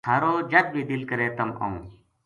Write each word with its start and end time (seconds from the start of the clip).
تھہارو 0.03 0.31
جد 0.51 0.65
بھی 0.73 0.81
دل 0.89 1.01
کرے 1.09 1.27
تم 1.37 1.49
آؤں 1.63 1.77